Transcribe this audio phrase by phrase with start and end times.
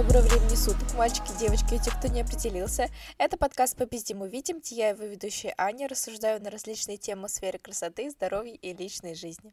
[0.00, 2.88] Доброго времени суток, мальчики, девочки и те, кто не определился.
[3.18, 7.58] Это подкаст «Попиздим увидим», где я, его ведущая Аня, рассуждаю на различные темы в сфере
[7.58, 9.52] красоты, здоровья и личной жизни.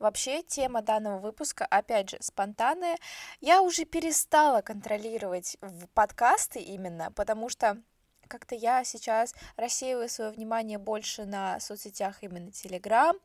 [0.00, 2.96] Вообще, тема данного выпуска, опять же, спонтанная.
[3.40, 5.56] Я уже перестала контролировать
[5.94, 7.80] подкасты именно, потому что
[8.26, 13.16] как-то я сейчас рассеиваю свое внимание больше на соцсетях именно Telegram,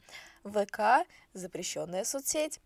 [0.43, 2.59] ВК, запрещенная соцсеть.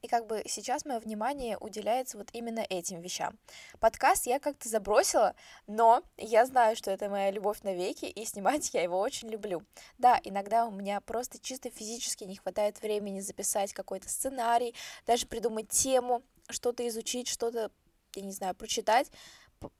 [0.00, 3.38] И как бы сейчас мое внимание уделяется вот именно этим вещам.
[3.78, 5.34] Подкаст я как-то забросила,
[5.66, 9.62] но я знаю, что это моя любовь навеки, и снимать я его очень люблю.
[9.98, 14.74] Да, иногда у меня просто чисто физически не хватает времени записать какой-то сценарий,
[15.06, 17.70] даже придумать тему, что-то изучить, что-то,
[18.14, 19.10] я не знаю, прочитать.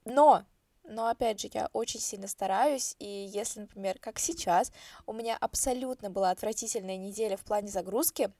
[0.05, 0.45] Но
[0.85, 4.73] но опять же, я очень сильно стараюсь, и если, например, как сейчас,
[5.07, 8.33] у меня абсолютно была отвратительная неделя в плане загрузки,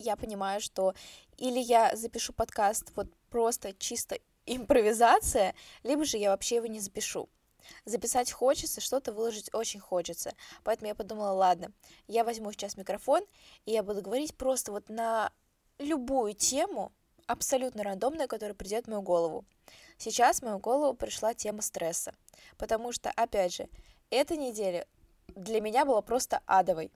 [0.00, 0.94] я понимаю, что
[1.36, 7.28] или я запишу подкаст вот просто чисто импровизация, либо же я вообще его не запишу.
[7.84, 10.32] Записать хочется, что-то выложить очень хочется.
[10.64, 11.72] Поэтому я подумала, ладно,
[12.08, 13.22] я возьму сейчас микрофон,
[13.66, 15.30] и я буду говорить просто вот на
[15.78, 16.90] любую тему,
[17.26, 19.44] абсолютно рандомную, которая придет в мою голову.
[19.98, 22.14] Сейчас в мою голову пришла тема стресса,
[22.56, 23.68] потому что, опять же,
[24.08, 24.86] эта неделя
[25.28, 26.90] для меня была просто адовой.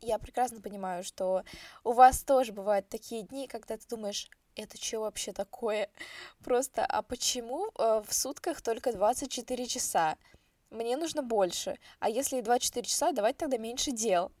[0.00, 1.44] Я прекрасно понимаю, что
[1.84, 5.90] у вас тоже бывают такие дни, когда ты думаешь, это что вообще такое?
[6.44, 10.16] Просто, а почему э, в сутках только 24 часа?
[10.70, 11.78] Мне нужно больше.
[12.00, 14.32] А если 24 часа, давайте тогда меньше дел.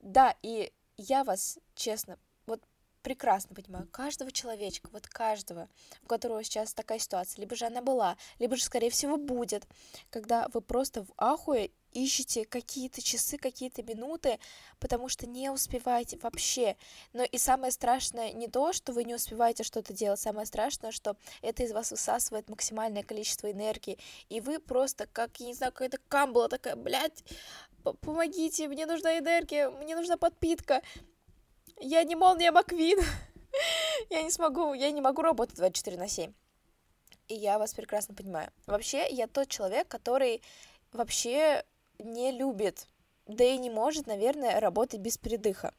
[0.00, 2.18] Да, и я вас, честно,
[3.02, 5.68] прекрасно понимаю каждого человечка, вот каждого,
[6.02, 9.66] у которого сейчас такая ситуация, либо же она была, либо же, скорее всего, будет,
[10.10, 14.38] когда вы просто в ахуе ищете какие-то часы, какие-то минуты,
[14.78, 16.76] потому что не успеваете вообще.
[17.12, 21.16] Но и самое страшное не то, что вы не успеваете что-то делать, самое страшное, что
[21.40, 23.98] это из вас высасывает максимальное количество энергии,
[24.28, 27.24] и вы просто, как, я не знаю, какая-то камбала такая, блядь,
[28.00, 30.82] помогите, мне нужна энергия, мне нужна подпитка,
[31.80, 32.98] я не молния Маквин.
[34.10, 36.32] я не смогу, я не могу работать 24 на 7.
[37.28, 38.50] И я вас прекрасно понимаю.
[38.66, 40.42] Вообще, я тот человек, который
[40.92, 41.64] вообще
[42.02, 42.86] не любит,
[43.26, 45.74] да и не может, наверное, работать без передыха.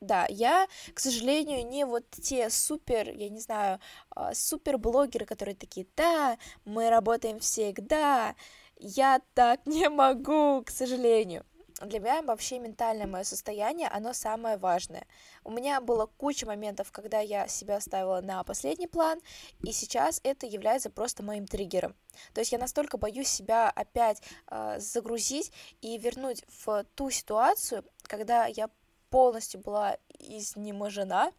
[0.00, 3.80] Да, я, к сожалению, не вот те супер, я не знаю,
[4.10, 8.36] а, супер блогеры, которые такие, да, мы работаем всегда.
[8.76, 11.44] Я так не могу, к сожалению
[11.86, 15.06] для меня вообще ментальное мое состояние, оно самое важное.
[15.44, 19.20] У меня было куча моментов, когда я себя ставила на последний план,
[19.62, 21.94] и сейчас это является просто моим триггером.
[22.34, 28.46] То есть я настолько боюсь себя опять э, загрузить и вернуть в ту ситуацию, когда
[28.46, 28.70] я
[29.10, 31.32] полностью была изнеможена.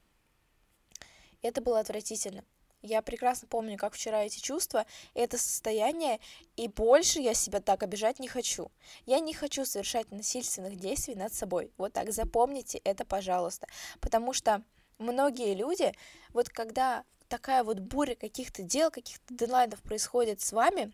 [1.42, 2.44] Это было отвратительно.
[2.82, 6.20] Я прекрасно помню, как вчера эти чувства, это состояние,
[6.56, 8.72] и больше я себя так обижать не хочу.
[9.06, 11.72] Я не хочу совершать насильственных действий над собой.
[11.78, 13.68] Вот так запомните это, пожалуйста.
[14.00, 14.64] Потому что
[14.98, 15.94] многие люди,
[16.30, 20.94] вот когда такая вот буря каких-то дел, каких-то дедлайнов происходит с вами,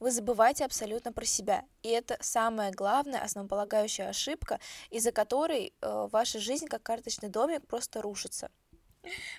[0.00, 1.64] вы забываете абсолютно про себя.
[1.82, 4.58] И это самая главная, основополагающая ошибка,
[4.88, 8.50] из-за которой э, ваша жизнь как карточный домик просто рушится.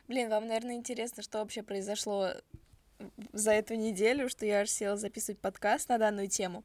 [0.08, 2.34] Блин, вам, наверное, интересно, что вообще произошло
[3.34, 6.64] за эту неделю, что я аж села записывать подкаст на данную тему.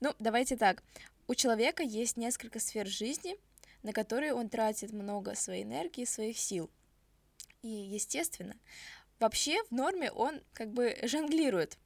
[0.00, 0.82] Ну, давайте так.
[1.28, 3.36] У человека есть несколько сфер жизни,
[3.82, 6.70] на которые он тратит много своей энергии, своих сил.
[7.62, 8.56] И, естественно,
[9.18, 11.78] вообще в норме он как бы жонглирует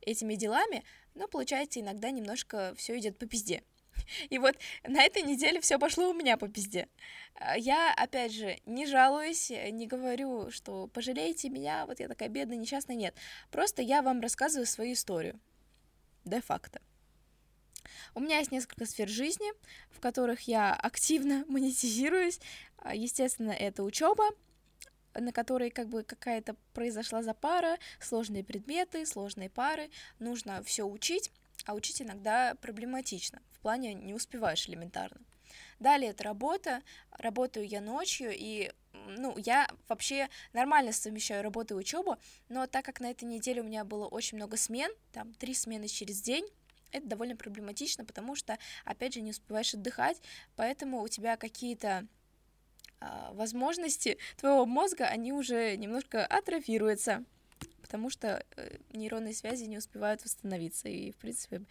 [0.00, 0.84] этими делами,
[1.14, 3.62] но получается иногда немножко все идет по пизде.
[4.30, 6.88] И вот на этой неделе все пошло у меня по пизде.
[7.34, 12.56] А, я, опять же, не жалуюсь, не говорю, что пожалейте меня, вот я такая бедная,
[12.56, 13.14] несчастная, нет.
[13.50, 15.38] Просто я вам рассказываю свою историю.
[16.24, 16.80] Де-факто.
[18.14, 19.50] У меня есть несколько сфер жизни,
[19.90, 22.40] в которых я активно монетизируюсь.
[22.78, 24.24] А, естественно, это учеба,
[25.14, 31.30] на которой как бы какая-то произошла запара, сложные предметы, сложные пары, нужно все учить,
[31.68, 35.20] а учить иногда проблематично, в плане не успеваешь элементарно.
[35.78, 38.72] Далее это работа, работаю я ночью, и
[39.06, 42.16] ну, я вообще нормально совмещаю работу и учебу,
[42.48, 45.88] но так как на этой неделе у меня было очень много смен, там три смены
[45.88, 46.48] через день,
[46.90, 50.22] это довольно проблематично, потому что, опять же, не успеваешь отдыхать,
[50.56, 52.06] поэтому у тебя какие-то
[53.02, 57.26] э, возможности твоего мозга, они уже немножко атрофируются
[57.88, 60.90] потому что э, нейронные связи не успевают восстановиться.
[60.90, 61.62] И, в принципе,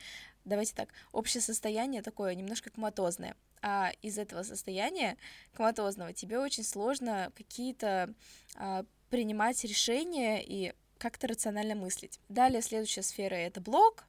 [0.46, 3.36] давайте так, общее состояние такое немножко коматозное.
[3.62, 5.16] А из этого состояния
[5.54, 8.14] коматозного тебе очень сложно какие-то
[8.56, 12.20] а, принимать решения и как-то рационально мыслить.
[12.30, 14.06] Далее следующая сфера— это блог.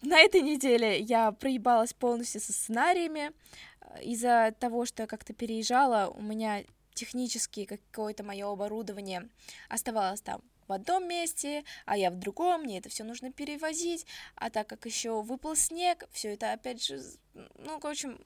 [0.00, 3.32] На этой неделе я проебалась полностью со сценариями.
[4.02, 6.64] Из-за того, что я как-то переезжала, у меня
[6.94, 9.28] технически какое-то мое оборудование
[9.68, 14.06] оставалось там в одном месте, а я в другом, мне это все нужно перевозить,
[14.36, 17.00] а так как еще выпал снег, все это опять же,
[17.34, 18.18] ну, в общем,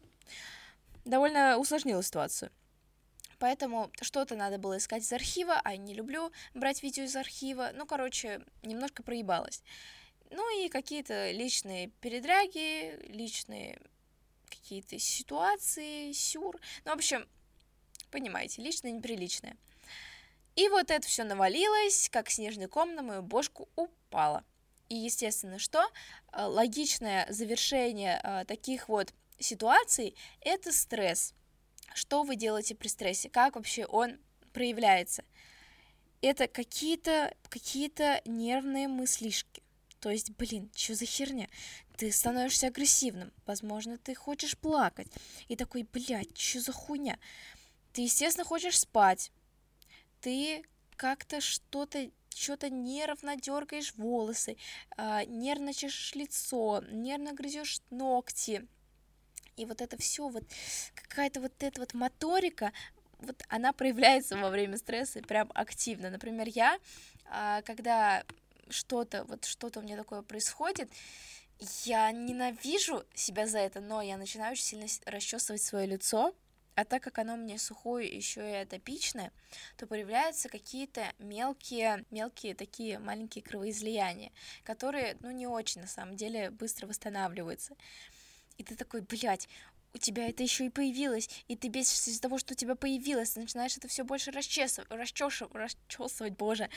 [1.05, 2.51] довольно усложнило ситуацию.
[3.39, 7.71] Поэтому что-то надо было искать из архива, а я не люблю брать видео из архива.
[7.73, 9.63] Ну, короче, немножко проебалась.
[10.31, 13.81] Ну и какие-то личные передряги, личные
[14.51, 16.59] какие-то ситуации, сюр.
[16.85, 17.27] Ну, в общем,
[18.11, 19.57] понимаете, личное неприличное.
[20.59, 24.43] И вот это все навалилось, как снежный ком на мою бошку упало.
[24.89, 25.89] И, естественно, что
[26.33, 31.33] э, логичное завершение э, таких вот ситуаций— это стресс.
[31.95, 33.31] Что вы делаете при стрессе?
[33.31, 34.19] Как вообще он
[34.53, 35.23] проявляется?
[36.23, 37.93] Это какие-то какие
[38.29, 39.63] нервные мыслишки.
[40.01, 41.49] То есть, блин, что за херня?
[41.97, 45.07] Ты становишься агрессивным, возможно, ты хочешь плакать.
[45.47, 47.17] И такой, блядь, что за хуйня?
[47.93, 49.31] Ты, естественно, хочешь спать,
[50.21, 50.65] ты
[50.97, 54.57] как-то что-то что-то нервно дергаешь волосы,
[54.97, 58.67] э, нервно чешешь лицо, нервно грызешь ногти.
[59.57, 60.45] И вот это все, вот
[60.95, 62.73] какая-то вот эта вот моторика,
[63.19, 66.11] вот она проявляется во время стресса прям активно.
[66.11, 66.79] Например, я,
[67.25, 68.25] э, когда
[68.71, 70.89] что-то, вот что-то у меня такое происходит,
[71.85, 76.33] я ненавижу себя за это, но я начинаю очень сильно расчесывать свое лицо,
[76.79, 79.33] а так как оно мне сухое, еще и атопичное,
[79.77, 84.31] то появляются какие-то мелкие, мелкие такие маленькие кровоизлияния,
[84.63, 87.75] которые, ну, не очень, на самом деле, быстро восстанавливаются.
[88.59, 89.49] И ты такой, блядь,
[89.93, 93.31] у тебя это еще и появилось, и ты бесишься из-за того, что у тебя появилось,
[93.31, 96.71] ты начинаешь это все больше расчесывать, расчесывать, расчесывать, боже.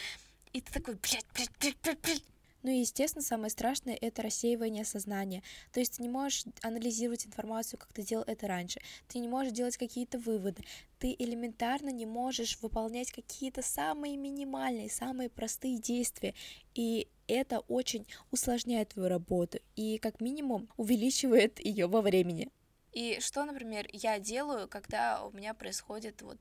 [0.52, 2.24] И ты такой, блядь, блядь, блядь, блядь, блядь.
[2.64, 5.44] Ну и, естественно, самое страшное— это рассеивание сознания.
[5.72, 8.82] То есть ты не можешь анализировать информацию, как ты делал это раньше.
[9.08, 10.64] Ты не можешь делать какие-то выводы.
[11.00, 16.36] Ты элементарно не можешь выполнять какие-то самые минимальные, самые простые действия.
[16.76, 22.52] И это очень усложняет твою работу и, как минимум, увеличивает ее во времени.
[22.92, 26.40] И что, например, я делаю, когда у меня происходит вот,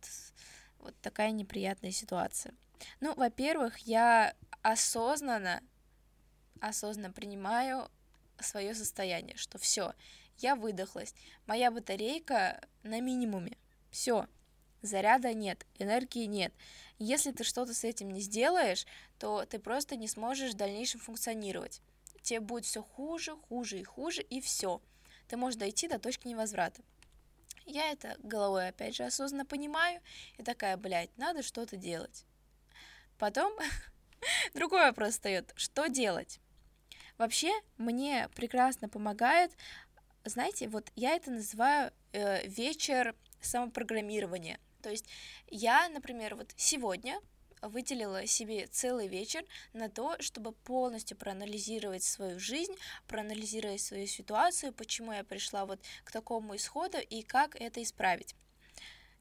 [0.78, 2.54] вот такая неприятная ситуация?
[3.00, 5.62] Ну, во-первых, я осознанно
[6.60, 7.90] осознанно принимаю
[8.38, 9.94] свое состояние, что все,
[10.38, 11.14] я выдохлась,
[11.46, 13.56] моя батарейка на минимуме,
[13.90, 14.26] все,
[14.82, 16.52] заряда нет, энергии нет.
[16.98, 18.86] Если ты что-то с этим не сделаешь,
[19.18, 21.82] то ты просто не сможешь в дальнейшем функционировать.
[22.22, 24.80] Тебе будет все хуже, хуже и хуже, и все.
[25.28, 26.82] Ты можешь дойти до точки невозврата.
[27.66, 30.00] Я это головой, опять же, осознанно понимаю,
[30.38, 32.24] и такая, блядь, надо что-то делать.
[33.18, 33.52] Потом
[34.54, 36.40] другой вопрос встает, что делать?
[37.20, 39.52] Вообще, мне прекрасно помогает,
[40.24, 44.58] знаете, вот я это называю э, вечер самопрограммирования.
[44.80, 45.04] То есть
[45.50, 47.20] я, например, вот сегодня
[47.60, 52.74] выделила себе целый вечер на то, чтобы полностью проанализировать свою жизнь,
[53.06, 58.34] проанализировать свою ситуацию, почему я пришла вот к такому исходу и как это исправить.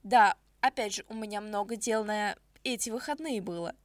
[0.04, 3.76] Да, опять же, у меня много дел на эти выходные было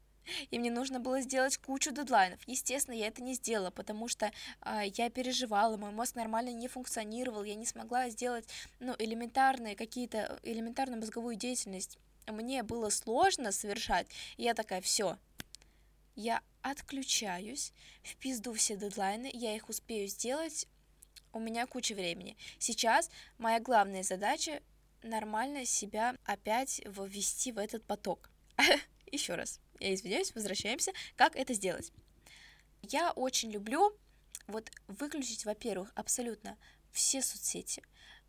[0.50, 2.40] и мне нужно было сделать кучу дедлайнов.
[2.47, 4.31] Естественно, я это не сделала, потому что
[4.62, 8.49] э, я переживала, мой мозг нормально не функционировал, я не смогла сделать,
[8.81, 11.99] ну, элементарные какие-то, элементарную мозговую деятельность.
[12.26, 15.19] Мне было сложно совершать, и я такая, все,
[16.16, 20.66] я отключаюсь, в пизду все дедлайны, я их успею сделать,
[21.33, 22.37] у меня куча времени.
[22.59, 24.62] Сейчас моя главная задача
[25.02, 28.31] нормально себя опять ввести в этот поток.
[29.12, 31.93] Еще раз я извиняюсь, возвращаемся, как это сделать.
[32.83, 33.97] Я очень люблю
[34.47, 36.57] вот выключить, во-первых, абсолютно
[36.93, 37.83] все соцсети.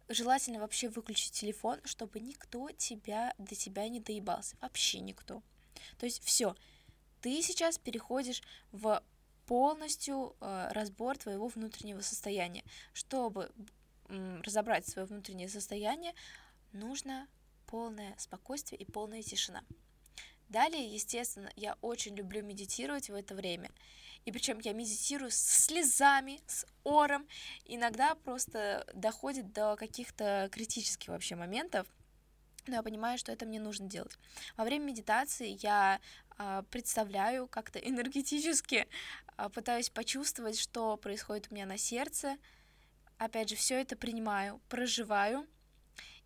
[0.08, 4.56] Желательно вообще выключить телефон, чтобы никто тебя до тебя не доебался.
[4.62, 5.42] Вообще никто.
[5.98, 6.56] То есть все,
[7.22, 9.04] ты сейчас переходишь в
[9.46, 12.64] полностью э, разбор твоего внутреннего состояния.
[12.94, 13.52] Чтобы
[14.10, 16.14] э, разобрать свое внутреннее состояние,
[16.72, 17.28] нужно
[17.66, 19.64] полное спокойствие и полная тишина.
[20.50, 23.72] Далее, естественно, я очень люблю медитировать в это время.
[24.26, 27.28] И причем я медитирую с слезами, с ором.
[27.66, 31.88] Иногда просто доходит до каких-то критических вообще моментов.
[32.68, 34.18] Но я понимаю, что это мне нужно делать.
[34.58, 36.00] Во время медитации я
[36.38, 38.88] э, представляю как-то энергетически,
[39.38, 42.38] э, пытаюсь почувствовать, что происходит у меня на сердце.
[43.20, 45.48] Опять же, все это принимаю, проживаю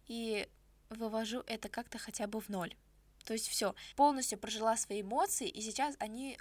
[0.07, 0.47] и
[0.89, 2.73] вывожу это как-то хотя бы в ноль.
[3.25, 6.37] То есть все, полностью прожила свои эмоции, и сейчас они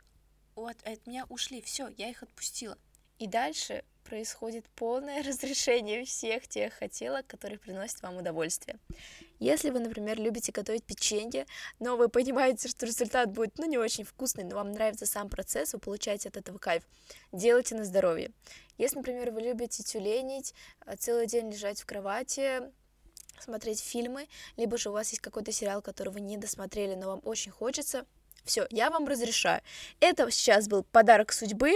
[0.54, 2.76] от, от меня ушли, все, я их отпустила.
[3.18, 8.78] И дальше происходит полное разрешение всех тех хотелок, которые приносят вам удовольствие.
[9.38, 11.46] Если вы, например, любите готовить печенье,
[11.78, 15.74] но вы понимаете, что результат будет, ну, не очень вкусный, но вам нравится сам процесс,
[15.74, 16.82] вы получаете от этого кайф,
[17.32, 18.32] делайте на здоровье.
[18.78, 20.54] Если, например, вы любите тюленить,
[20.86, 22.62] э, целый день лежать в кровати,
[23.42, 27.20] смотреть фильмы, либо же у вас есть какой-то сериал, который вы не досмотрели, но вам
[27.24, 28.06] очень хочется,
[28.44, 29.60] все, я вам разрешаю.
[30.00, 31.74] Это сейчас был подарок судьбы,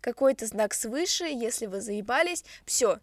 [0.00, 3.00] какой-то знак свыше, если вы заебались, все.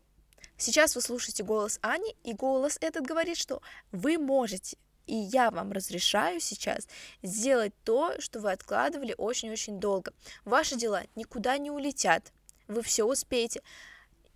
[0.58, 4.78] Сейчас вы слушаете голос Ани, и голос этот говорит, что вы можете,
[5.08, 6.88] и я вам разрешаю сейчас
[7.24, 10.14] сделать то, что вы откладывали очень-очень долго.
[10.46, 12.32] Ваши дела никуда не улетят,
[12.68, 13.62] вы все успеете.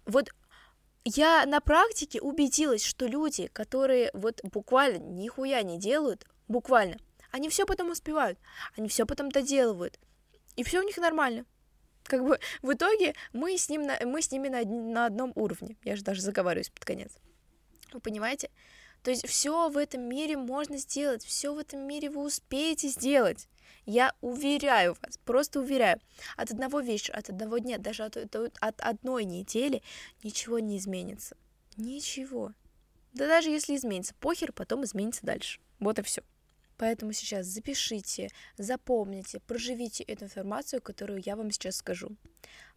[0.06, 0.34] Вот
[1.06, 6.98] я на практике убедилась, что люди, которые вот буквально нихуя не делают, буквально,
[7.32, 8.40] они все потом успевают,
[8.78, 10.00] они все потом доделывают,
[10.56, 11.46] и все у них нормально
[12.04, 15.78] как бы в итоге мы с, ним на, мы с ними на, на одном уровне.
[15.84, 17.12] Я же даже заговариваюсь под конец.
[17.92, 18.50] Вы понимаете?
[19.04, 23.48] То есть все в этом мире можно сделать, все в этом мире вы успеете сделать.
[23.86, 26.00] Я уверяю вас, просто уверяю,
[26.38, 29.82] от одного вечера, от одного дня, даже от, от одной недели
[30.24, 31.36] ничего не изменится.
[31.76, 32.54] Ничего.
[33.14, 35.60] Да даже если изменится, похер, потом изменится дальше.
[35.80, 36.24] Вот и все.
[36.78, 42.16] Поэтому сейчас запишите, запомните, проживите эту информацию, которую я вам сейчас скажу.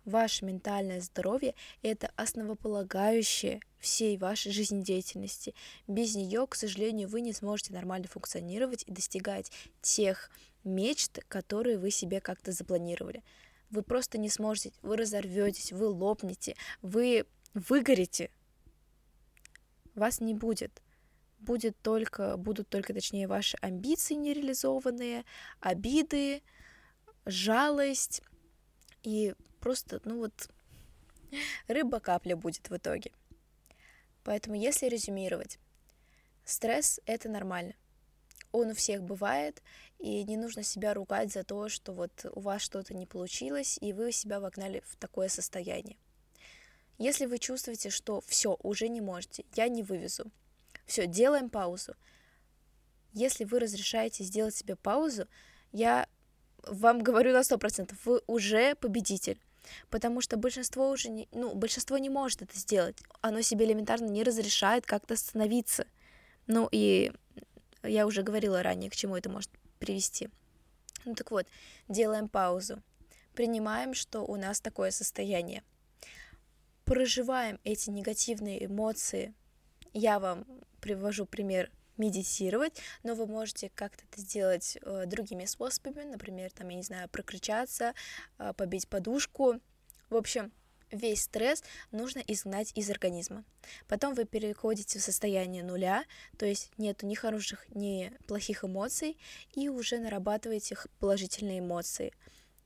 [0.05, 5.55] Ваше ментальное здоровье– это основополагающее всей вашей жизнедеятельности.
[5.89, 9.51] Без нее, к сожалению, вы не сможете нормально функционировать и достигать
[9.83, 10.31] тех
[10.63, 13.25] мечт, которые вы себе как-то запланировали.
[13.71, 18.31] Вы просто не сможете, вы разорветесь, вы лопнете, вы выгорите.
[19.97, 20.83] Вас не будет
[21.39, 25.25] будет только, будут только, точнее, ваши амбиции нереализованные,
[25.61, 26.43] обиды,
[27.25, 28.23] жалость
[29.03, 30.51] и просто, ну вот,
[31.69, 33.13] рыба капля будет в итоге.
[34.25, 35.59] Поэтому, если резюмировать,
[36.45, 37.75] стресс— это нормально.
[38.53, 39.63] Он у всех бывает,
[39.99, 43.93] и не нужно себя ругать за то, что вот у вас что-то не получилось, и
[43.93, 45.97] вы себя вогнали в такое состояние.
[46.99, 50.31] Если вы чувствуете, что все, уже не можете, я не вывезу,
[50.87, 51.95] все, делаем паузу.
[53.13, 55.27] Если вы разрешаете сделать себе паузу,
[55.73, 56.07] я
[56.67, 59.41] вам говорю на сто процентов, вы уже победитель.
[59.91, 62.97] Потому что большинство уже не, ну, большинство не может это сделать.
[63.21, 65.87] Оно себе элементарно не разрешает как-то остановиться.
[66.47, 67.13] Ну и
[67.83, 70.29] я уже говорила ранее, к чему это может привести.
[71.05, 71.47] Ну так вот,
[71.89, 72.83] делаем паузу.
[73.35, 75.63] Принимаем, что у нас такое состояние.
[76.85, 79.35] Проживаем эти негативные эмоции.
[79.93, 80.47] Я вам
[80.87, 86.77] привожу пример медитировать, но вы можете как-то это сделать э, другими способами, например, там, я
[86.77, 87.93] не знаю, прокричаться,
[88.39, 89.61] э, побить подушку.
[90.11, 90.53] В общем,
[90.93, 93.45] весь стресс нужно изгнать из организма.
[93.89, 96.05] Потом вы переходите в состояние нуля,
[96.39, 99.19] то есть нету ни хороших, ни плохих эмоций,
[99.55, 102.13] и уже нарабатываете положительные эмоции.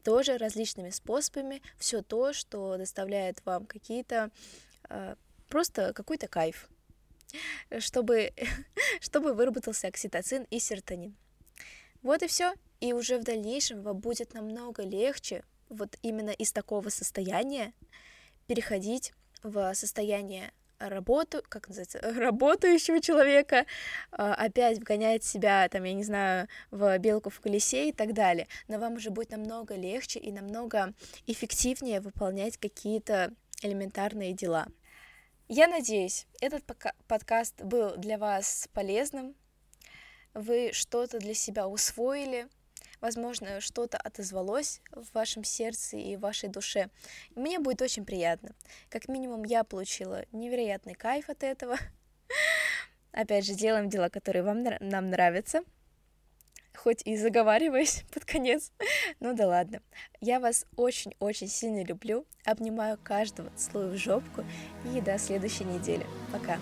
[0.04, 4.30] Тоже различными способами, все то, что доставляет вам какие-то,
[4.90, 5.14] э,
[5.48, 6.68] просто какой-то кайф
[7.78, 8.32] чтобы,
[9.00, 11.16] чтобы выработался окситоцин и серотонин.
[12.02, 12.54] Вот и все.
[12.80, 17.72] И уже в дальнейшем вам будет намного легче вот именно из такого состояния
[18.46, 23.66] переходить в состояние работу, как называется, работающего человека,
[24.10, 28.48] а, опять вгонять себя, там, я не знаю, в белку в колесе и так далее.
[28.68, 30.94] Но вам уже будет намного легче и намного
[31.26, 33.32] эффективнее выполнять какие-то
[33.62, 34.66] элементарные дела.
[35.52, 36.62] Я надеюсь, этот
[37.08, 39.34] подкаст был для вас полезным.
[40.32, 42.46] Вы что-то для себя усвоили,
[43.00, 46.88] возможно, что-то отозвалось в вашем сердце и в вашей душе.
[47.34, 48.54] Мне будет очень приятно.
[48.90, 51.76] Как минимум, я получила невероятный кайф от этого.
[53.10, 55.64] Опять же, делаем дела, которые вам, нам нравятся
[56.82, 58.72] хоть и заговариваюсь под конец,
[59.20, 59.80] ну да ладно.
[60.20, 64.44] Я вас очень-очень сильно люблю, обнимаю каждого, целую в жопку
[64.94, 66.06] и до следующей недели.
[66.32, 66.58] Пока.